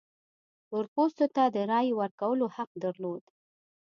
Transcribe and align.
تور 0.67 0.85
پوستو 0.93 1.25
ته 1.35 1.43
د 1.55 1.57
رایې 1.71 1.93
ورکولو 2.01 2.45
حق 2.55 2.71
درلود. 2.83 3.23